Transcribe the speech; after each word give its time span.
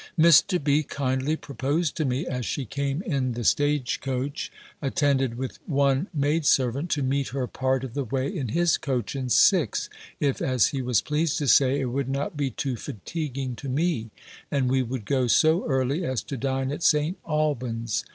Mr. 0.17 0.57
B. 0.63 0.81
kindly 0.81 1.35
proposed 1.35 1.95
to 1.95 2.05
me, 2.05 2.25
as 2.25 2.43
she 2.43 2.65
came 2.65 3.03
in 3.03 3.33
the 3.33 3.43
stage 3.43 3.99
coach, 4.01 4.51
attended 4.81 5.37
with 5.37 5.59
one 5.67 6.07
maid 6.11 6.43
servant, 6.43 6.89
to 6.89 7.03
meet 7.03 7.27
her 7.27 7.45
part 7.45 7.83
of 7.83 7.93
the 7.93 8.03
way 8.03 8.27
in 8.27 8.47
his 8.47 8.77
coach 8.79 9.13
and 9.13 9.31
six, 9.31 9.91
if, 10.19 10.41
as 10.41 10.69
he 10.69 10.81
was 10.81 11.01
pleased 11.03 11.37
to 11.37 11.47
say, 11.47 11.79
it 11.79 11.85
would 11.93 12.09
not 12.09 12.35
be 12.35 12.49
too 12.49 12.75
fatiguing 12.75 13.55
to 13.55 13.69
me; 13.69 14.09
and 14.49 14.71
we 14.71 14.81
would 14.81 15.05
go 15.05 15.27
so 15.27 15.67
early, 15.67 16.03
as 16.03 16.23
to 16.23 16.35
dine 16.35 16.71
at 16.71 16.81
St. 16.81 17.19
Alban's. 17.23 18.03